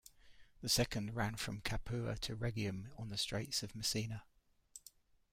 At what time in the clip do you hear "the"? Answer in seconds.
0.61-0.67, 3.09-3.19